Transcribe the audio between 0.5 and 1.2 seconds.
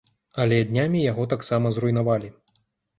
днямі